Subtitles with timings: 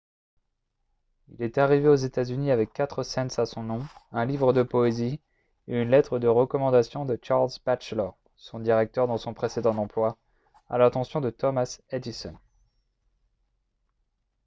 [1.27, 5.19] il est arrivé aux états-unis avec quatre cents à son nom un livre de poésie
[5.67, 10.17] et une lettre de recommandation de charles batchelor son directeur dans son précédent emploi
[10.69, 12.35] à l'attention de thomas edison